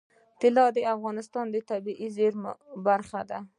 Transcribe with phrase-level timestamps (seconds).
[0.41, 2.51] طلا د افغانستان د طبیعي زیرمو
[2.85, 3.39] برخه ده.